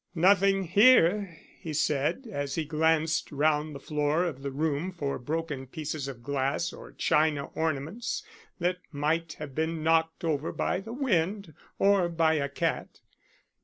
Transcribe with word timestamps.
"Nothing 0.15 0.63
here," 0.63 1.37
he 1.59 1.73
said, 1.75 2.25
as 2.31 2.55
he 2.55 2.65
glanced 2.65 3.31
round 3.31 3.75
the 3.75 3.79
floor 3.79 4.23
of 4.23 4.41
the 4.41 4.49
room 4.49 4.91
for 4.91 5.19
broken 5.19 5.67
pieces 5.67 6.07
of 6.07 6.23
glass 6.23 6.73
or 6.73 6.91
china 6.91 7.45
ornaments 7.53 8.23
that 8.57 8.77
might 8.91 9.33
have 9.33 9.53
been 9.53 9.83
knocked 9.83 10.23
over 10.23 10.51
by 10.51 10.79
the 10.79 10.91
wind 10.91 11.53
or 11.77 12.09
by 12.09 12.33
a 12.33 12.49
cat. 12.49 13.01